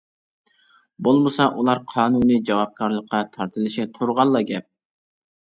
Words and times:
بولمىسا 1.07 1.45
ئۇلار 1.59 1.81
قانۇنىي 1.93 2.41
جاۋابكارلىققا 2.51 3.21
تارتىلىشى 3.37 3.87
تۇرغانلا 3.99 4.43
گەپ. 4.55 4.69